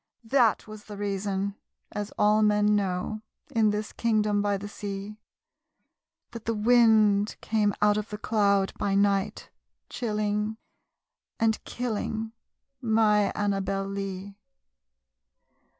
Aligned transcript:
that 0.23 0.65
was 0.67 0.85
the 0.85 0.97
reason 0.97 1.53
(as 1.91 2.11
all 2.17 2.41
men 2.41 2.75
know, 2.75 3.21
In 3.51 3.69
this 3.69 3.93
kingdom 3.93 4.41
by 4.41 4.57
the 4.57 4.67
sea) 4.67 5.19
That 6.31 6.45
the 6.45 6.55
wind 6.55 7.35
came 7.41 7.75
out 7.83 7.97
of 7.97 8.09
the 8.09 8.17
cloud 8.17 8.73
by 8.79 8.95
night, 8.95 9.51
Chilling 9.91 10.57
and 11.39 11.63
killing 11.65 12.31
my 12.81 13.31
Annabel 13.35 13.85
Lee. 13.85 14.39